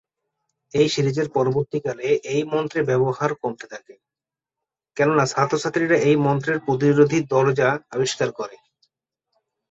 [0.73, 3.95] এই সিরিজের পরবর্তীকালে এই মন্ত্রে ব্যবহার কমতে থাকে,
[4.97, 8.55] কেননা ছাত্র-ছাত্রীরা এই মন্ত্রের প্রতিরোধী দরজা আবিষ্কার করে।